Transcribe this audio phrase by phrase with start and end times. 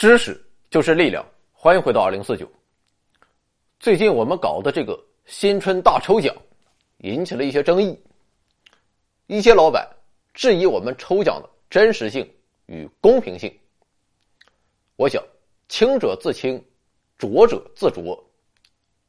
[0.00, 1.22] 知识就是力量，
[1.52, 2.50] 欢迎回到二零四九。
[3.78, 6.34] 最近我们搞的这个新春大抽奖，
[7.00, 8.00] 引起了一些争议。
[9.26, 9.86] 一些老板
[10.32, 12.26] 质疑我们抽奖的真实性
[12.64, 13.54] 与公平性。
[14.96, 15.22] 我想，
[15.68, 16.64] 清者自清，
[17.18, 18.18] 浊者自浊。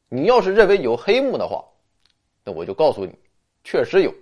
[0.10, 1.64] 你要是认为有黑幕的话，
[2.44, 3.18] 那我就告诉你，
[3.64, 4.14] 确实有。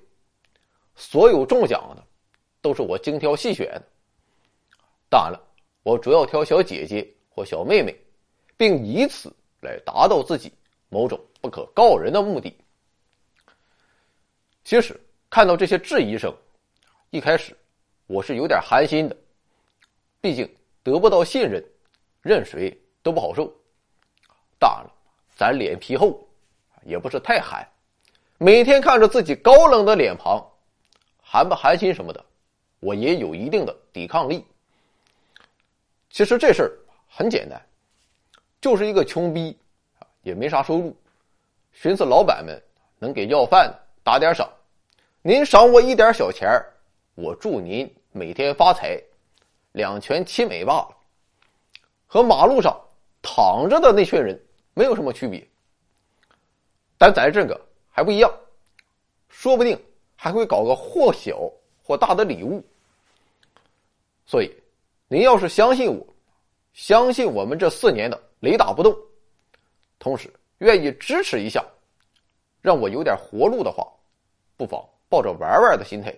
[0.95, 2.03] 所有中奖的，
[2.61, 3.83] 都是我精挑细选的。
[5.09, 5.48] 当然了，
[5.83, 7.95] 我主要挑小姐姐或小妹妹，
[8.55, 10.51] 并以此来达到自己
[10.89, 12.55] 某种不可告人的目的。
[14.63, 14.99] 其实。
[15.31, 16.35] 看到这些质疑声，
[17.11, 17.55] 一开始
[18.07, 19.15] 我是有点寒心的，
[20.19, 21.63] 毕竟得不到信任，
[22.23, 23.45] 任谁都不好受。
[24.57, 24.91] 当然了，
[25.35, 26.27] 咱脸皮厚，
[26.83, 27.63] 也不是太寒。
[28.39, 30.43] 每天看着自己高冷的脸庞，
[31.21, 32.25] 寒不寒心什么的，
[32.79, 34.43] 我也有一定的抵抗力。
[36.09, 36.71] 其实这事儿
[37.07, 37.61] 很简单，
[38.59, 39.57] 就是一个穷逼
[40.21, 40.95] 也没啥收入，
[41.71, 42.61] 寻思老板们
[42.97, 44.51] 能给要饭的打点赏。
[45.21, 46.49] 您赏我一点小钱
[47.15, 49.01] 我祝您每天发财，
[49.73, 50.97] 两全其美罢了。
[52.07, 52.75] 和马路上
[53.21, 54.41] 躺着的那群人
[54.73, 55.47] 没有什么区别，
[56.97, 57.59] 但咱这个
[57.91, 58.33] 还不一样，
[59.29, 59.79] 说不定
[60.15, 61.51] 还会搞个或小
[61.83, 62.63] 或大的礼物。
[64.25, 64.55] 所以，
[65.11, 66.07] 您要是相信我，
[66.71, 68.95] 相信我们这四年的雷打不动，
[69.97, 71.65] 同时愿意支持一下，
[72.61, 73.85] 让我有点活路的话，
[74.55, 74.81] 不妨。
[75.09, 76.15] 抱着玩玩的心态，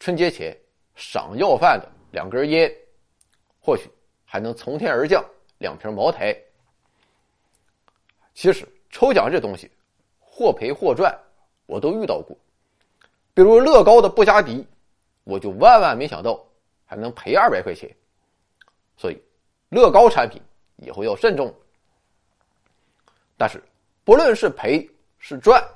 [0.00, 0.52] 春节前
[0.96, 2.68] 赏要饭的两根烟，
[3.60, 3.88] 或许
[4.24, 5.24] 还能从天而降
[5.58, 6.36] 两瓶茅台。
[8.34, 9.70] 其实抽奖这东西，
[10.18, 11.16] 或赔或赚，
[11.66, 12.36] 我都遇到过。
[13.34, 14.66] 比如乐高的布加迪，
[15.22, 16.44] 我就万万没想到
[16.92, 17.90] 还能赔二百块钱。
[18.98, 19.18] 所以，
[19.70, 20.42] 乐高产品
[20.76, 21.52] 以后要慎重。
[23.38, 23.62] 但是，
[24.04, 24.86] 不论是赔
[25.18, 25.66] 是赚。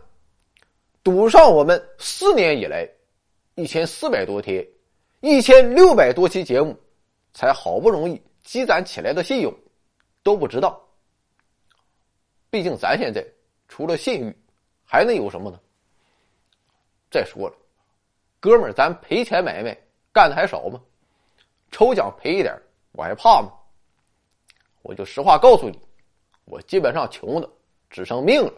[1.02, 2.86] 赌上我们四年以来
[3.54, 4.62] 一千四百多天、
[5.20, 6.78] 一千六百多期节目，
[7.32, 9.50] 才好不容易积攒起来的信用，
[10.22, 10.78] 都不值当。
[12.50, 13.26] 毕竟咱现在
[13.68, 14.36] 除了信誉，
[14.84, 15.58] 还能有什么呢？
[17.10, 17.56] 再说了，
[18.38, 19.74] 哥们儿，咱赔钱买卖
[20.12, 20.78] 干的还少吗？
[21.70, 22.54] 抽奖赔一点，
[22.92, 23.52] 我还怕吗？
[24.82, 25.78] 我就实话告诉你，
[26.44, 27.50] 我基本上穷的
[27.90, 28.52] 只剩命了，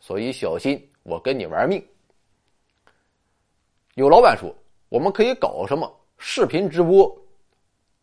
[0.00, 0.80] 所以小心。
[1.08, 1.80] 我跟你玩命。
[3.94, 4.52] 有老板说，
[4.88, 7.16] 我们可以搞什么视频直播，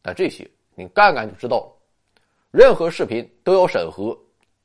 [0.01, 1.73] 那这些你干干就知道了。
[2.49, 4.17] 任何视频都要审核，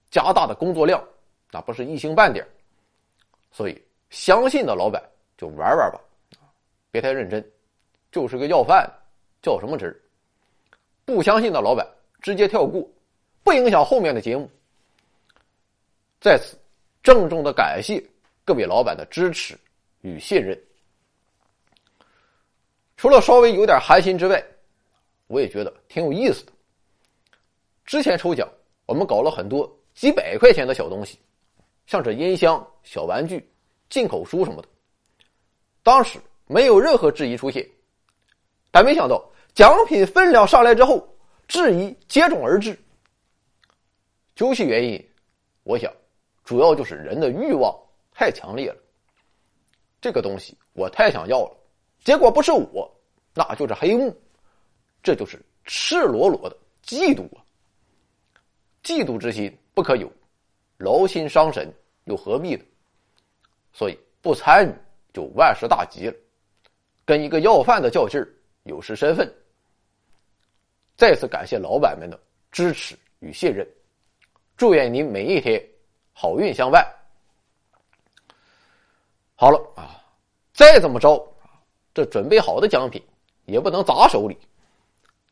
[0.09, 1.03] 加大的工作量，
[1.51, 2.47] 那不是一星半点。
[3.51, 5.03] 所以，相信的老板
[5.37, 6.01] 就玩玩吧，
[6.93, 7.45] 别太认真，
[8.13, 8.89] 就是个要饭，
[9.43, 10.01] 叫什么真儿？
[11.05, 11.87] 不相信的老板
[12.21, 12.87] 直接跳过，
[13.43, 14.51] 不影响后面的节目。
[16.21, 16.57] 在此，
[17.03, 18.03] 郑重的感谢。
[18.45, 19.55] 各位老板的支持
[20.01, 20.59] 与信任，
[22.97, 24.43] 除了稍微有点寒心之外，
[25.27, 26.53] 我也觉得挺有意思的。
[27.85, 28.49] 之前抽奖，
[28.87, 31.19] 我们搞了很多几百块钱的小东西，
[31.87, 33.47] 像这音箱、小玩具、
[33.91, 34.69] 进口书什么的，
[35.83, 37.69] 当时没有任何质疑出现。
[38.71, 39.23] 但没想到
[39.55, 41.07] 奖品分量上来之后，
[41.47, 42.79] 质疑接踵而至。
[44.35, 45.11] 究其原因，
[45.65, 45.93] 我想
[46.45, 47.75] 主要就是人的欲望。
[48.21, 48.77] 太强烈了，
[50.01, 51.57] 这个东西我太想要了，
[52.03, 52.93] 结果不是我，
[53.33, 54.13] 那就是黑幕，
[55.05, 57.45] 这就是赤裸裸的嫉妒啊！
[58.83, 60.11] 嫉妒之心不可有，
[60.79, 61.73] 劳心伤神
[62.07, 62.65] 又何必呢？
[63.73, 64.75] 所以不参与
[65.13, 66.15] 就万事大吉了，
[67.05, 68.29] 跟一个要饭的较劲儿
[68.65, 69.33] 有失身份。
[70.97, 72.19] 再次感谢老板们的
[72.51, 73.67] 支持与信任，
[74.57, 75.63] 祝愿您每一天
[76.13, 76.85] 好运相伴。
[79.37, 80.03] 好了啊，
[80.53, 81.25] 再怎么着，
[81.95, 83.01] 这准备好的奖品
[83.47, 84.37] 也不能砸手里。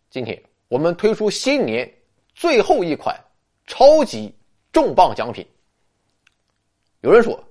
[0.09, 1.93] 今天我们推出新年
[2.35, 3.21] 最后一款
[3.67, 4.33] 超级
[4.73, 5.45] 重磅奖品。
[7.01, 7.43] 有人说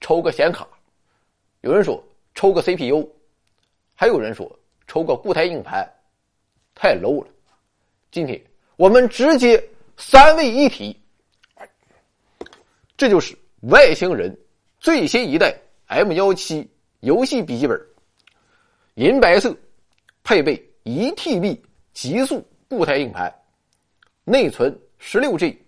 [0.00, 0.66] 抽个显卡，
[1.62, 2.02] 有人说
[2.34, 3.08] 抽个 CPU，
[3.96, 4.48] 还有人说
[4.86, 5.90] 抽个固态硬盘，
[6.74, 7.30] 太 low 了。
[8.10, 8.40] 今天
[8.76, 9.62] 我们直接
[9.96, 11.00] 三位一体，
[12.96, 14.36] 这就是外星人
[14.78, 16.68] 最新一代 M 幺七
[17.00, 17.80] 游戏笔记本，
[18.94, 19.56] 银白色，
[20.22, 20.54] 配备
[20.84, 21.58] 一 TB
[21.92, 23.32] 极速固态硬盘，
[24.24, 25.60] 内存十六 G，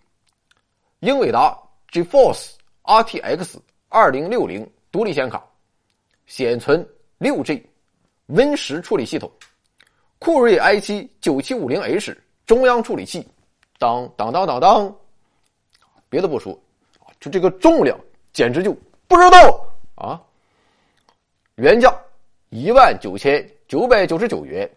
[1.00, 1.56] 英伟达
[1.90, 2.52] GeForce
[2.82, 3.56] RTX
[3.88, 5.44] 二零六零独立显卡，
[6.26, 6.86] 显存
[7.18, 7.64] 六 G。
[8.26, 9.30] Win 十处理系统、
[10.18, 13.26] 酷睿 i 七九七五零 H 中央处理器，
[13.78, 14.96] 当当当当当。
[16.08, 16.58] 别的不说，
[17.20, 17.98] 就这个重量
[18.32, 18.76] 简直就
[19.08, 20.22] 不知道啊！
[21.56, 21.94] 原价
[22.50, 24.68] 一万九千九百九十九元，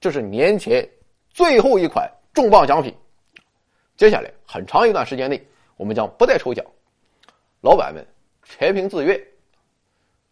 [0.00, 0.86] 这是年前
[1.30, 2.94] 最后一款重磅奖品。
[3.96, 5.46] 接下来很长一段时间内，
[5.76, 6.64] 我们将不再抽奖。
[7.60, 8.06] 老板们
[8.42, 9.20] 全凭自愿。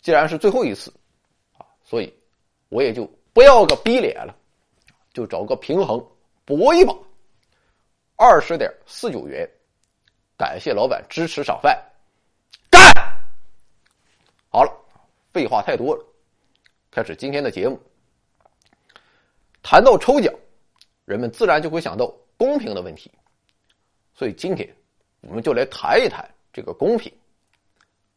[0.00, 0.92] 既然是最后一次，
[1.56, 2.12] 啊，所以
[2.72, 4.34] 我也就不要个逼脸了，
[5.12, 6.02] 就找个平衡
[6.46, 6.96] 搏一把，
[8.16, 9.46] 二十点四九元，
[10.38, 11.78] 感谢老板支持赏饭，
[12.70, 12.80] 干！
[14.48, 14.72] 好了，
[15.34, 16.02] 废话太多了，
[16.90, 17.78] 开始今天的节目。
[19.62, 20.32] 谈到抽奖，
[21.04, 23.10] 人们自然就会想到公平的问题。
[24.14, 24.74] 所以今天，
[25.20, 27.12] 我们就来谈一谈这个公平。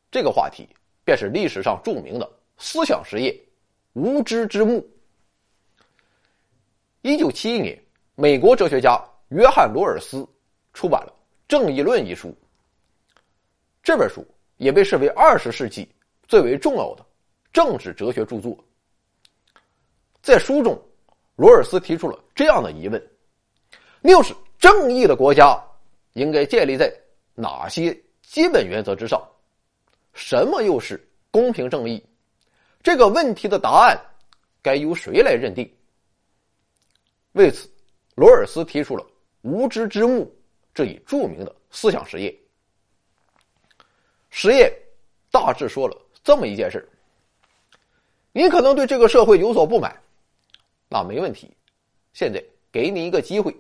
[0.10, 0.66] 这个话题
[1.04, 3.38] 便是历史上著名的思想实验——
[3.96, 4.86] 无知之幕。
[7.02, 7.82] 一九七一年，
[8.16, 10.28] 美国哲学家约翰·罗尔斯
[10.74, 11.12] 出版了
[11.48, 12.36] 《正义论》一书。
[13.82, 14.26] 这本书
[14.58, 15.88] 也被视为二十世纪
[16.28, 17.06] 最为重要的
[17.54, 18.58] 政治哲学著作。
[20.22, 20.78] 在书中，
[21.38, 23.10] 罗尔斯提出了这样的疑问：
[24.02, 25.62] 要是正义的国家。
[26.14, 26.90] 应该建立在
[27.34, 29.22] 哪些基本原则之上？
[30.14, 30.98] 什么又是
[31.30, 32.02] 公平正义？
[32.86, 34.00] 这个问题的答案
[34.62, 35.68] 该由谁来认定？
[37.32, 37.68] 为此，
[38.14, 39.04] 罗尔斯提出了
[39.42, 40.32] “无知之幕”
[40.72, 42.32] 这一著名的思想实验。
[44.30, 44.72] 实验
[45.32, 46.88] 大致说了这么一件事
[48.32, 50.00] 你可能对这个社会有所不满，
[50.88, 51.50] 那没问题。
[52.14, 52.40] 现在
[52.72, 53.52] 给你一个机会，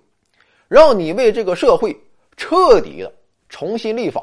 [0.67, 1.99] 让你为这个社会。
[2.37, 3.11] 彻底的
[3.49, 4.21] 重新立法，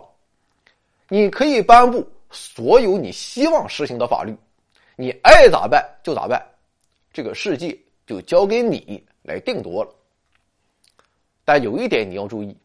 [1.09, 4.37] 你可以颁布所有你希望实行的法律，
[4.97, 6.45] 你爱咋办就咋办，
[7.13, 9.95] 这个世界就交给你来定夺了。
[11.45, 12.57] 但有一点你要注意，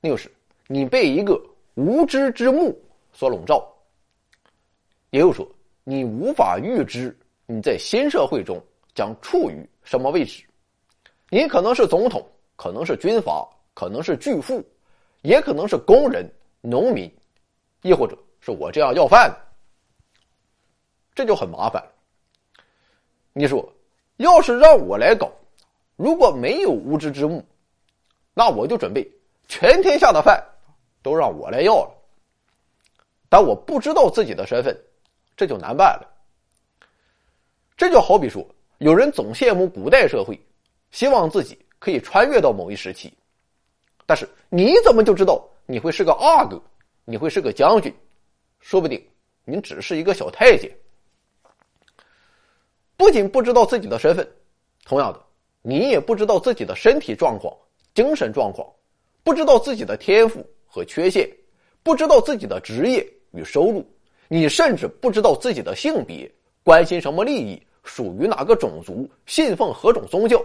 [0.00, 0.30] 那就是
[0.66, 1.40] 你被一个
[1.74, 2.78] 无知之幕
[3.12, 3.66] 所笼罩，
[5.10, 5.48] 也就是说，
[5.84, 7.16] 你无法预知
[7.46, 8.62] 你在新社会中
[8.94, 10.44] 将处于什么位置，
[11.30, 12.26] 你可能是总统，
[12.56, 13.48] 可能是军阀。
[13.74, 14.60] 可能是巨富，
[15.22, 16.28] 也可能是工人、
[16.60, 17.08] 农民，
[17.82, 19.36] 亦或者是我这样要饭的，
[21.18, 21.90] 这就很麻烦了。
[23.32, 23.68] 你说，
[24.18, 25.28] 要是让我来搞，
[25.96, 27.44] 如果没有无知之幕，
[28.34, 29.04] 那我就准备
[29.48, 30.40] 全天下的饭
[31.02, 31.90] 都让我来要了。
[33.28, 34.80] 但我不知道自己的身份，
[35.36, 36.08] 这就难办了。
[37.76, 38.46] 这就好比说，
[38.78, 40.40] 有人总羡慕古代社会，
[40.92, 43.12] 希望自己可以穿越到某一时期。
[44.06, 46.62] 但是你怎么就知道你会是个阿哥，
[47.04, 47.92] 你会是个将军？
[48.60, 49.04] 说不定
[49.44, 50.70] 你只是一个小太监。
[52.98, 54.28] 不仅不知道自己的身份，
[54.84, 55.20] 同样的，
[55.62, 57.56] 你也不知道自己的身体状况、
[57.94, 58.68] 精神状况，
[59.22, 61.30] 不知道自己的天赋和缺陷，
[61.84, 63.86] 不知道自己的职业与收入，
[64.26, 66.28] 你甚至不知道自己的性别、
[66.64, 70.44] 关心什么利益、属于哪个种族、信奉何种宗教。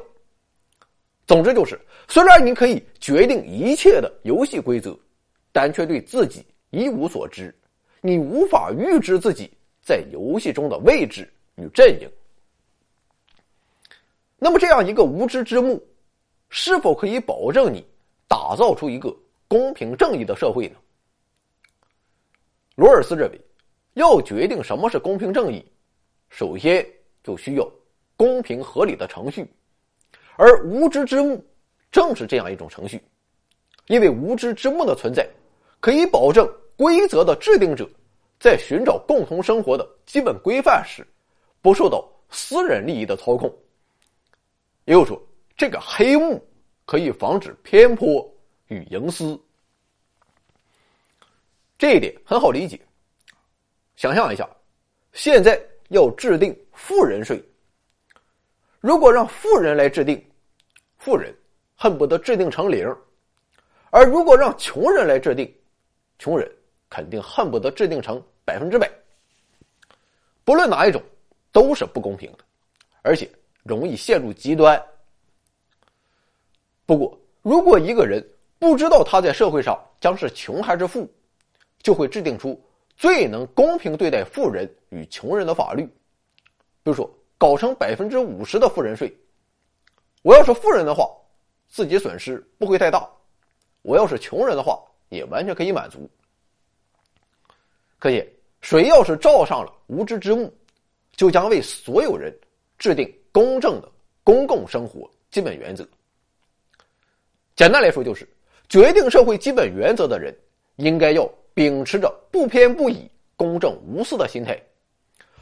[1.25, 4.95] 总之就是，虽然你可以决定一切的游戏规则，
[5.51, 7.51] 但却对自己一无所知。
[7.99, 9.49] 你无法预知自己
[9.81, 12.07] 在游戏中的位置与阵营。
[14.43, 15.81] 那么，这样一个无知之幕，
[16.49, 17.81] 是否可以保证你
[18.27, 19.15] 打造出一个
[19.47, 20.75] 公平正义的社会呢？
[22.75, 23.39] 罗尔斯认为，
[23.93, 25.65] 要决定什么是公平正义，
[26.27, 26.85] 首先
[27.23, 27.65] 就需要
[28.17, 29.49] 公平合理的程序。
[30.35, 31.41] 而无知之幕
[31.89, 33.01] 正是这样一种程序，
[33.87, 35.25] 因为无知之幕的存在，
[35.79, 36.45] 可以保证
[36.75, 37.89] 规则的制定者
[38.41, 41.07] 在寻找共同生活的基本规范时，
[41.61, 43.49] 不受到私人利益的操控。
[44.85, 45.21] 也就是说，
[45.55, 46.45] 这个黑幕
[46.85, 48.29] 可以防止偏颇
[48.67, 49.39] 与营私。
[51.77, 52.79] 这一点很好理解。
[53.95, 54.49] 想象一下，
[55.13, 57.41] 现在要制定富人税。
[58.79, 60.21] 如果让富人来制定，
[60.97, 61.33] 富人
[61.75, 62.89] 恨不得制定成零；
[63.91, 65.53] 而如果让穷人来制定，
[66.19, 66.51] 穷人
[66.89, 68.91] 肯定恨不得制定成百分之百。
[70.43, 71.01] 不论哪一种，
[71.51, 72.39] 都是不公平的，
[73.01, 73.29] 而且
[73.63, 74.81] 容易陷入极端。
[76.85, 78.23] 不过，如果一个人
[78.59, 81.11] 不知道他在社会上将是穷还是富，
[81.81, 82.61] 就会制定出
[82.95, 87.09] 最能公平对待富人与穷人的法律，比如说。
[87.35, 89.13] 搞成百分之五十的富人税，
[90.21, 91.09] 我要是富人的话，
[91.67, 93.01] 自己损失不会太大；
[93.81, 96.09] 我要是穷人的话，也完全可以满足。
[97.99, 98.25] 可见，
[98.61, 100.53] 谁要是罩上了无知之幕，
[101.17, 102.33] 就将为所有人
[102.83, 103.89] 制定公正的
[104.25, 105.87] 公共生活基本原则。
[107.55, 108.27] 简单来说，就是
[108.67, 110.37] 决定社会基本原则的人，
[110.75, 114.61] 应该要秉持着不偏不倚、公正无私的心态。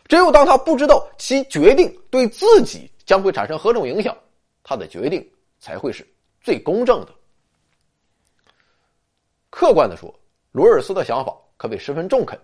[0.07, 4.15] 只有当他不知道其决定对自己将会产生何种影响，
[4.61, 6.07] 他的决定才会是
[6.41, 7.15] 最公正的。
[9.49, 10.13] 客观的说，
[10.51, 12.39] 罗尔斯的想法可谓十分中肯。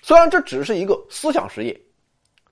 [0.00, 1.78] 虽然这只是一个思想实验，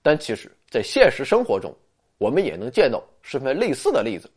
[0.03, 1.75] 但其实在现实生活中，
[2.19, 4.31] 我们也能见到十分类似的例子。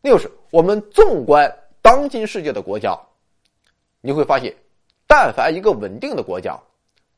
[0.00, 2.96] 那就是我们纵观当今世界的国家，
[4.00, 4.54] 你会发现，
[5.08, 6.56] 但凡一个稳定的国家，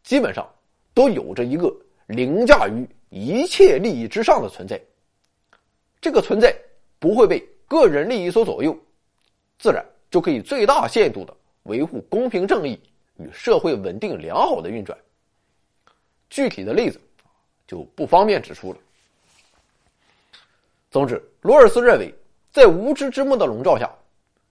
[0.03, 0.49] 基本上。
[0.97, 1.75] 都有着一个
[2.07, 4.81] 凌驾于一切利益之上的存在，
[6.01, 6.55] 这个存在
[7.01, 8.79] 不会被个人利益所左右，
[9.59, 12.79] 自然就可以最大限度的维护公平正义
[13.17, 14.97] 与社会稳定良好的运转。
[16.31, 17.01] 具体的例子
[17.67, 18.79] 就不方便指出了。
[20.91, 22.15] 总之，罗尔斯认为，
[22.53, 23.91] 在无知之幕的笼罩下，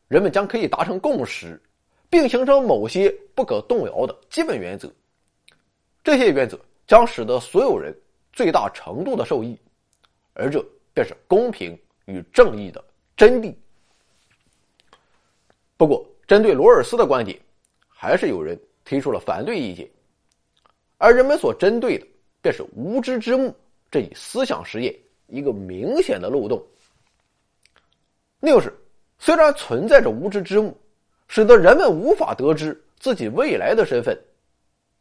[0.07, 1.61] 人们将可以达成共识，
[2.09, 4.91] 并形成某些不可动摇的基本原则。
[6.03, 7.97] 这些原则将使得所有人
[8.33, 9.57] 最大程度的受益，
[10.33, 10.61] 而这
[10.93, 12.83] 便是公平与正义的
[13.15, 13.55] 真谛。
[15.77, 17.39] 不过，针对罗尔斯的观点，
[17.87, 19.89] 还是有人提出了反对意见，
[20.97, 22.05] 而人们所针对的
[22.43, 23.55] 便是无知之幕
[23.89, 24.95] 这一思想实验
[25.27, 26.63] 一个明显的漏洞。
[28.39, 28.71] 那就是，
[29.17, 30.77] 虽然存在着无知之幕，
[31.29, 34.15] 使得人们无法得知自己未来的身份。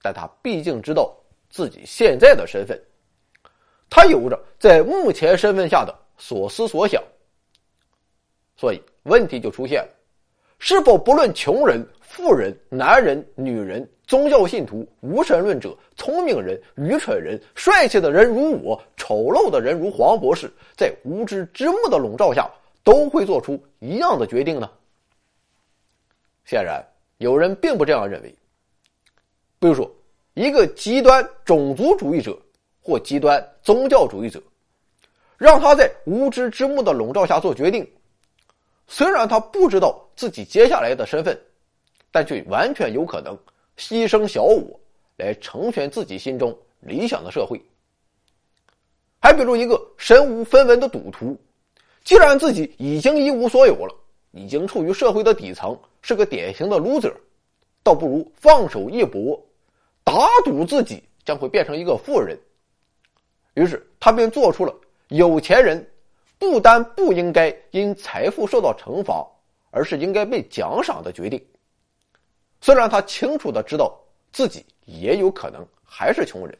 [0.00, 1.14] 但他毕竟知道
[1.50, 2.80] 自己现在的身份，
[3.90, 7.02] 他有着在目前身份下的所思所想，
[8.56, 9.94] 所以问题就出现了：
[10.64, 22.48] 是否不论穷人、富人、男人、女人、宗教信徒、无神论者、聪明人、愚蠢人、帅气的人如我、丑陋的人如黄博士，在无知之幕的笼罩下，
[22.84, 24.70] 都会做出一样的决定呢？
[26.44, 26.80] 显然，
[27.18, 28.32] 有人并不这样认为。
[29.58, 29.92] 比如说，
[30.34, 32.38] 一个极端种族主义者
[32.80, 34.40] 或极端宗教主义者，
[35.38, 37.84] 让他在无知之幕的笼罩下做决定，
[38.86, 41.38] 虽然他不知道自己接下来的身份，
[42.10, 43.36] 但却完全有可能
[43.76, 44.78] 牺牲小我
[45.16, 47.60] 来成全自己心中理想的社会。
[49.20, 51.38] 还比如一个身无分文的赌徒，
[52.04, 53.94] 既然自己已经一无所有了，
[54.32, 57.14] 已经处于社会的底层，是个典型的 loser，
[57.82, 59.40] 倒不如放手一搏。
[60.04, 62.36] 打赌自己将会变成一个富人，
[63.54, 64.74] 于是他便做出了
[65.08, 65.88] 有钱人
[66.42, 69.24] 不单不应该因财富受到惩罚，
[69.70, 71.40] 而是应该被奖赏的决定。
[72.60, 73.96] 虽然他清楚的知道
[74.32, 76.58] 自己也有可能还是穷人，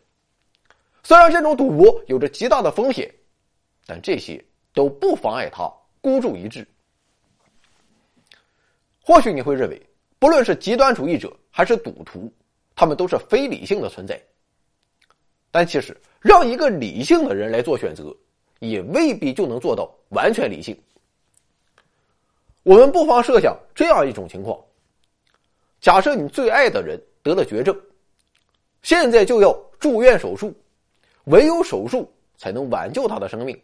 [1.03, 3.13] 虽然这种赌博有着极大的风险，
[3.85, 4.41] 但这些
[4.73, 5.69] 都不妨碍他
[6.01, 6.65] 孤注一掷。
[9.01, 9.83] 或许你会认为，
[10.21, 12.33] 不论是极端主义者还是赌徒。
[12.77, 14.23] 他们都是非理性的存在，
[15.51, 18.17] 但其实让一个理性的人来做选择，
[18.69, 20.77] 也未必就能做到完全理性。
[22.63, 24.59] 我们不妨设想这样一种情况：
[25.81, 27.77] 假设你最爱的人得了绝症，
[28.83, 30.55] 现在就要住院手术，
[31.25, 33.61] 唯有手术才能挽救他的生命，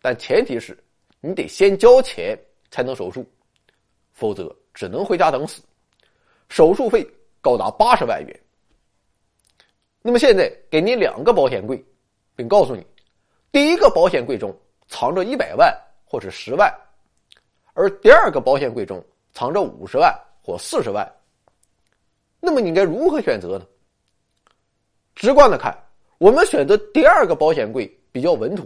[0.00, 0.76] 但前提是
[1.20, 2.38] 你得先交钱
[2.70, 3.24] 才能手术，
[4.12, 5.62] 否则只能回家等死，
[6.48, 7.06] 手术费。
[7.42, 8.40] 高达八十万元。
[10.02, 11.82] 那么现在给你两个保险柜，
[12.36, 12.84] 并告诉你，
[13.52, 16.72] 第一个保险柜中藏着一百万或是十万，
[17.74, 21.10] 而第二个保险柜中藏着五十万或四十万。
[22.38, 23.66] 那么你该如何选择呢？
[25.14, 25.76] 直观的看，
[26.18, 28.64] 我们选择第二个保险柜比较稳妥，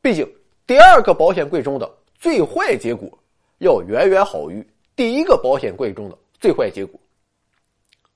[0.00, 0.30] 毕竟
[0.66, 3.10] 第二个保险柜中的最坏结果
[3.58, 7.00] 要远远好于第一个保险柜中的最坏结果。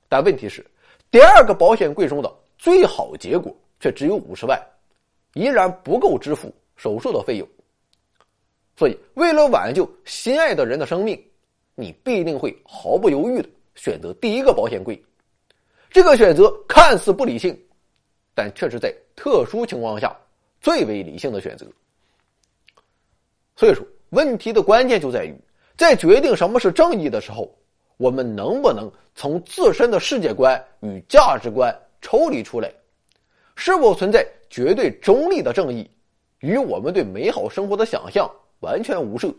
[0.09, 0.64] 但问题是，
[1.11, 4.61] 第二个保险柜中的最好结果却只有五十万，
[5.35, 7.49] 依然不够支付手术的费用。
[8.76, 11.23] 所以，为了挽救心爱的人的生命，
[11.75, 15.00] 你必定会毫不犹豫的选择第一个保险柜。
[15.91, 17.57] 这个选择看似不理性，
[18.35, 20.17] 但却是在特殊情况下
[20.61, 21.67] 最为理性的选择。
[23.55, 25.37] 所以说，问题的关键就在于，
[25.76, 27.55] 在决定什么是正义的时候。
[27.97, 31.73] 我们能不能从自身的世界观与价值观
[32.03, 32.69] 抽离出来？
[33.56, 35.88] 是否存在绝对中立的正义，
[36.40, 38.30] 与我们对美好生活的想象
[38.61, 39.32] 完全无涉？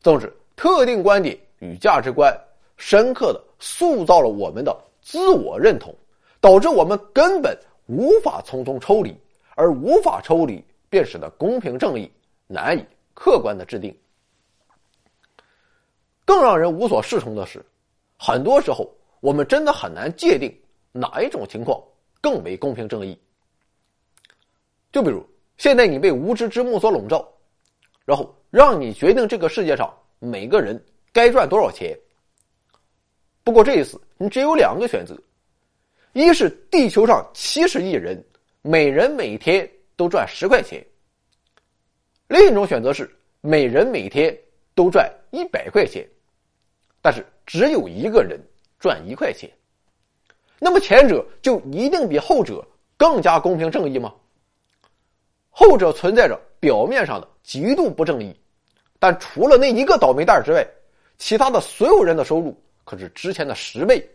[0.00, 2.36] 总之，特定观点与价值观
[2.76, 5.94] 深刻的塑造了我们的自我认同，
[6.40, 7.56] 导致我们根本
[7.86, 9.16] 无法从中抽离，
[9.54, 12.10] 而无法抽离，便使得公平正义
[12.46, 13.96] 难以客观的制定。
[16.24, 17.64] 更让人无所适从的是，
[18.18, 18.88] 很多时候
[19.20, 20.52] 我们真的很难界定
[20.92, 21.82] 哪一种情况
[22.22, 23.18] 更为公平正义。
[24.90, 25.22] 就比如，
[25.58, 27.30] 现在你被无知之幕所笼罩，
[28.04, 31.98] 然后让你决定这个世界上每个人该赚多少钱。
[33.44, 35.20] 不过这一次，你只有两个选择：
[36.12, 38.24] 一是地球上七十亿人，
[38.62, 40.80] 每人每天都赚十块钱；
[42.28, 43.10] 另一种选择是
[43.40, 44.38] 每人每天
[44.74, 46.08] 都赚一百块钱，
[47.00, 48.38] 但是只有一个人
[48.78, 49.50] 赚一块钱。
[50.64, 52.64] 那么前者就一定比后者
[52.96, 54.14] 更加公平正义吗？
[55.50, 58.32] 后者存在着表面上的极度不正义，
[59.00, 60.64] 但除了那一个倒霉蛋之外，
[61.18, 62.56] 其他的所有人的收入。
[62.84, 64.08] 可是之前的十倍，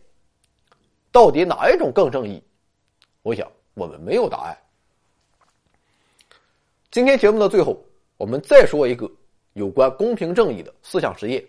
[1.12, 2.42] 到底哪一种更正义？
[3.24, 4.58] 我想我们没有答案。
[6.90, 7.78] 今天节目的最后，
[8.16, 9.12] 我们再说一个
[9.52, 11.44] 有关公平正义的思想实验。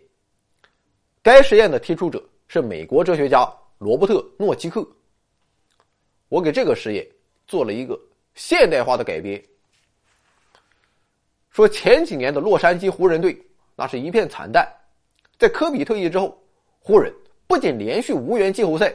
[1.23, 3.49] 该实验的提出者是美国哲学家
[3.79, 4.87] 罗伯特·诺奇克。
[6.29, 7.07] 我给这个实验
[7.47, 7.99] 做了一个
[8.35, 9.43] 现代化的改编。
[11.51, 13.41] 说前几年的洛杉矶湖人队
[13.75, 14.69] 那是一片惨淡，
[15.39, 16.37] 在科比退役之后。
[16.81, 17.13] 湖人
[17.47, 18.95] 不仅连续无缘季后赛，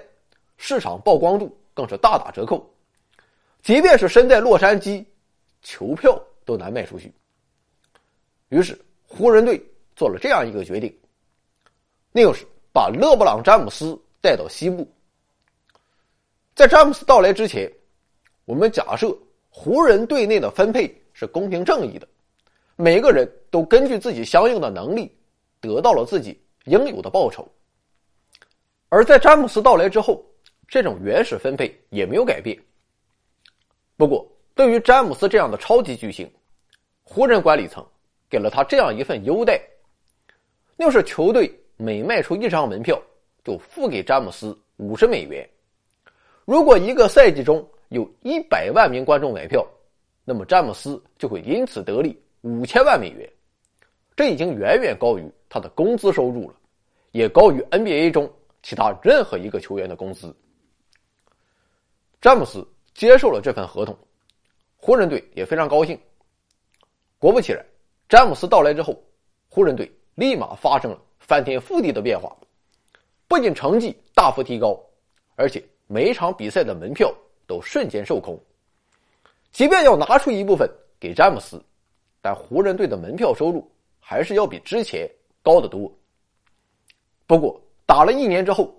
[0.57, 2.67] 市场曝光度更是大打折扣。
[3.61, 5.05] 即便是身在洛杉矶，
[5.61, 7.13] 球票都难卖出去。
[8.49, 9.63] 于是湖人队
[9.95, 10.91] 做了这样一个决定，
[12.11, 14.87] 那就是把勒布朗·詹姆斯带到西部。
[16.55, 17.69] 在詹姆斯到来之前，
[18.45, 19.13] 我们假设
[19.49, 22.07] 湖人队内的分配是公平正义的，
[22.77, 25.13] 每个人都根据自己相应的能力
[25.59, 27.45] 得到了自己应有的报酬。
[28.87, 30.23] 而在詹姆斯到来之后，
[30.69, 32.57] 这种原始分配也没有改变。
[33.97, 36.31] 不过，对于詹姆斯这样的超级巨星，
[37.03, 37.85] 湖人管理层
[38.29, 39.61] 给了他这样一份优待，
[40.77, 43.01] 那就是球队每卖出一张门票，
[43.43, 45.47] 就付给詹姆斯五十美元。
[46.45, 49.65] 如果一个赛季中有一百万名观众买票，
[50.23, 53.29] 那么詹姆斯就会因此得利五千万美元。
[54.15, 56.55] 这已经远远高于他的工资收入了，
[57.11, 58.31] 也高于 NBA 中。
[58.65, 60.33] 其他任何一个球员的工资，
[62.21, 63.93] 詹姆斯接受了这份合同，
[64.77, 65.99] 湖人队也非常高兴。
[67.19, 67.61] 果不其然，
[68.07, 68.97] 詹姆斯到来之后，
[69.49, 72.33] 湖人队立马发生了翻天覆地的变化，
[73.27, 74.79] 不仅成绩大幅提高，
[75.35, 77.13] 而且每一场比赛的门票
[77.47, 78.39] 都瞬间售空。
[79.51, 81.63] 即便要拿出一部分给詹姆斯，
[82.21, 85.09] 但湖人队的门票收入还是要比之前
[85.41, 85.91] 高得多。
[87.25, 88.73] 不过，打了一年之后，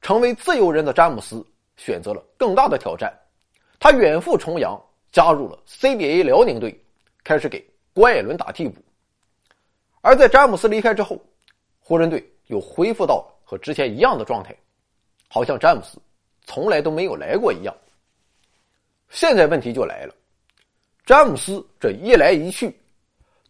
[0.00, 1.44] 成为自由人的詹姆斯
[1.76, 3.12] 选择了更大的挑战，
[3.78, 4.80] 他远赴重洋，
[5.12, 6.78] 加入了 CBA 辽宁队，
[7.24, 8.80] 开始给郭艾伦打替补。
[10.00, 11.20] 而在詹姆斯离开之后，
[11.80, 14.54] 湖人队又恢复到了和之前一样的状态，
[15.26, 15.98] 好像詹姆斯
[16.44, 17.74] 从来都没有来过一样。
[19.08, 20.14] 现在问题就来了，
[21.06, 22.78] 詹姆斯这一来一去，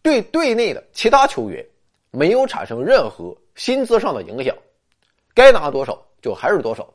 [0.01, 1.65] 对队内的其他球员
[2.11, 4.55] 没有产生任何薪资上的影响。
[5.33, 6.89] 该拿多少就还是多少，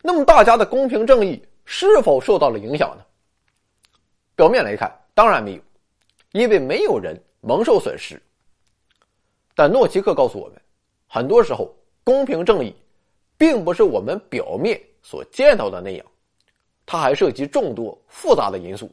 [0.00, 3.04] 那么大家的公平正义是否受到了影响呢？
[4.36, 5.60] 表面来看，当然没有，
[6.30, 8.22] 因为没有人蒙受损失。
[9.56, 10.62] 但诺奇克告诉我们，
[11.08, 12.74] 很多时候公平正义，
[13.36, 16.06] 并不是我们表面所见到的那样，
[16.84, 18.90] 它还涉及众多复杂的因素，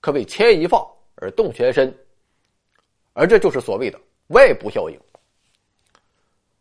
[0.00, 1.92] 可谓牵一发而动全身，
[3.14, 4.98] 而这就是所谓的外部效应。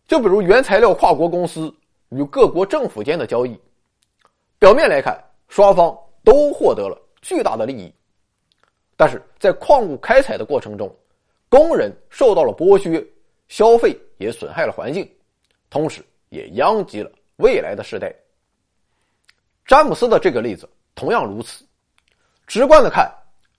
[0.08, 1.74] 就比如原材料跨国公司
[2.10, 3.60] 与各国政府间的交易，
[4.60, 7.92] 表面来看双方都获得了巨大的利益，
[8.96, 10.96] 但是在矿物开采的过程中，
[11.50, 13.06] 工人受到了剥削，
[13.48, 15.10] 消费也损害了环境，
[15.76, 18.10] 同时也殃及了未来的世代。
[19.66, 21.66] 詹姆斯的这个例子同样如此，
[22.48, 23.14] 直观的看，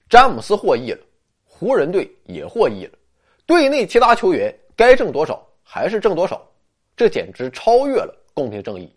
[0.09, 1.05] 詹姆斯获益了，
[1.45, 2.99] 湖人队也获益了，
[3.45, 5.47] 队内其他球员该挣多少？
[5.63, 6.43] 还是挣多少，
[6.97, 8.91] 这简直超越了公平正义。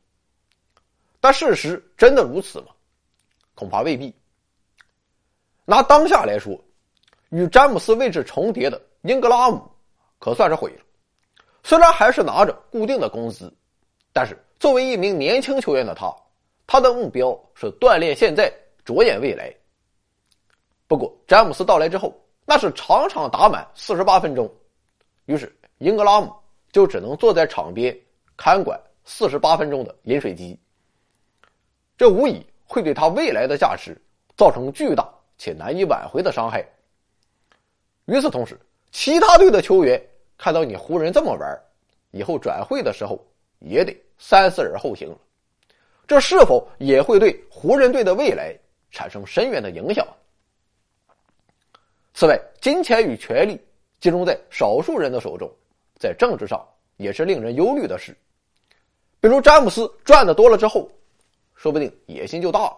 [1.20, 2.68] 但事实真的如此吗？
[3.54, 4.16] 恐怕未必。
[5.66, 6.58] 拿当下来说，
[7.32, 9.70] 与詹姆斯位置重叠的英格拉姆
[10.20, 10.86] 可算是毁了。
[11.64, 13.54] 虽然还是拿着固定的工资，
[14.14, 16.14] 但是作为一名年轻球员的他，
[16.66, 18.52] 他的目标是锻炼现在，
[18.84, 19.54] 着眼未来。
[20.88, 22.14] 不过詹姆斯到来之后，
[22.46, 24.52] 那是场场打满四十八分钟，
[25.26, 26.34] 于是英格拉姆。
[26.72, 28.00] 就只能坐在场边
[28.38, 30.56] 看管四十八分钟的饮水机，
[31.98, 34.00] 这无疑会对他未来的价值
[34.38, 36.64] 造成巨大且难以挽回的伤害。
[38.06, 38.56] 与此同时，
[38.92, 40.00] 其他队的球员
[40.40, 41.62] 看到你湖人这么玩，
[42.12, 43.20] 以后转会的时候
[43.60, 45.14] 也得三思而后行。
[46.08, 48.58] 这是否也会对湖人队的未来
[48.90, 50.08] 产生深远的影响？
[52.14, 53.60] 此外，金钱与权力
[54.00, 55.52] 集中在少数人的手中，
[56.00, 58.18] 在政治上也是令人忧虑的事。
[59.20, 60.90] 比如詹姆斯赚的多了之后，
[61.54, 62.78] 说不定野心就大了。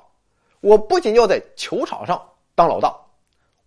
[0.62, 2.20] 我不仅要在球场上
[2.56, 3.00] 当老大，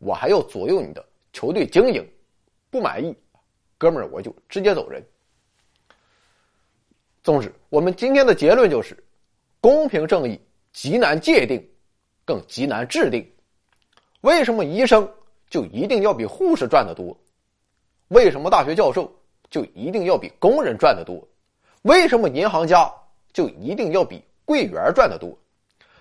[0.00, 2.04] 我还要左右你的球队经营。
[2.70, 3.16] 不满意，
[3.84, 5.04] 哥们儿，我就直接走人。
[7.22, 8.96] 总之，我们今天的结论就是：
[9.60, 10.40] 公平正义
[10.72, 11.62] 极难界定，
[12.24, 13.30] 更极难制定。
[14.22, 15.06] 为什么医生
[15.50, 17.14] 就一定要比护士赚得多？
[18.08, 19.14] 为什么大学教授
[19.50, 21.22] 就一定要比工人赚得多？
[21.82, 22.90] 为什么银行家
[23.34, 25.36] 就一定要比柜员赚得多？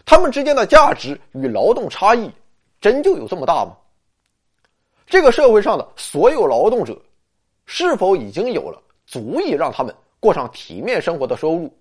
[0.05, 2.31] 他们之间的价值与劳动差异，
[2.79, 3.75] 真就有这么大吗？
[5.05, 6.97] 这个社会上的所有劳动者，
[7.75, 11.75] 是否已经有了足以让他们过上体面生活的收入？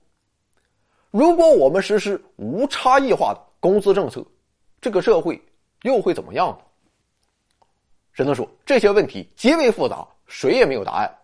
[1.10, 4.24] 如果我们实施无差异化的工资政策，
[4.80, 5.38] 这个社会
[5.82, 7.68] 又会怎么样呢？
[8.14, 11.14] 只能说这些问题极为复杂，谁也没有答案。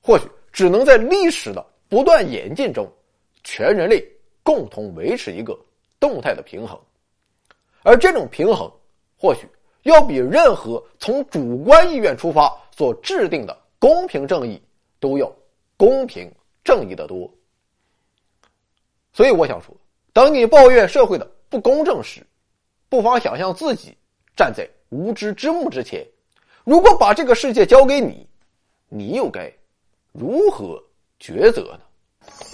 [0.00, 2.90] 或许只能在历史的不断演进中，
[3.44, 4.02] 全人类
[4.42, 5.54] 共同维持一个
[6.00, 6.80] 动态的平衡，
[7.82, 8.72] 而这种平衡，
[9.18, 9.46] 或许。
[9.82, 14.62] 要比任何从主观意愿出发所制定的公平正义
[15.00, 15.28] 都要
[15.76, 16.30] 公平
[16.62, 17.28] 正义的多。
[19.12, 19.74] 所以我想说，
[20.12, 22.24] 当你抱怨社会的不公正时，
[22.88, 23.96] 不妨想象自己
[24.36, 26.06] 站在无知之幕之前，
[26.62, 28.24] 如果把这个世界交给你，
[28.88, 29.52] 你又该
[30.12, 30.80] 如何
[31.18, 31.80] 抉择呢？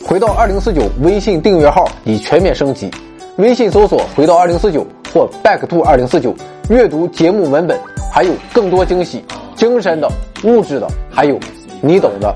[0.07, 2.91] 回到二零四九微信订阅号已全面升级，
[3.37, 6.35] 微信搜索“回到二零四九”或 “back to 二零四九”。
[6.69, 7.79] 阅读节目文本，
[8.13, 10.09] 还有更多惊喜，精神的、
[10.45, 11.39] 物质的，还有
[11.81, 12.35] 你懂的。